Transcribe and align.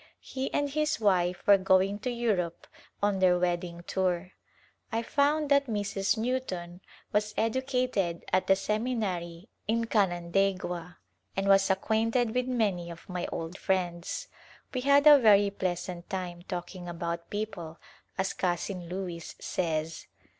He 0.19 0.51
and 0.51 0.67
his 0.67 0.99
wife 0.99 1.43
were 1.45 1.59
going 1.59 1.99
to 1.99 2.09
Europe 2.09 2.65
on 3.03 3.19
their 3.19 3.37
wedding 3.37 3.83
tour. 3.85 4.31
I 4.91 5.03
found 5.03 5.49
that 5.51 5.67
Mrs. 5.67 6.17
Newton 6.17 6.81
was 7.13 7.35
educated 7.37 8.25
at 8.33 8.47
the 8.47 8.55
seminary 8.55 9.47
in 9.67 9.85
Canandaigua 9.85 10.97
and 11.37 11.47
was 11.47 11.69
acquainted 11.69 12.33
with 12.33 12.47
many 12.47 12.89
of 12.89 13.07
my 13.07 13.27
old 13.27 13.59
friends. 13.59 14.27
We 14.73 14.81
had 14.81 15.05
a 15.05 15.19
very 15.19 15.51
pleasant 15.51 16.09
time" 16.09 16.41
talking 16.49 16.87
about 16.89 17.29
people," 17.29 17.77
as 18.17 18.33
Cousin 18.33 18.89
Louis 18.89 19.19
says. 19.37 20.07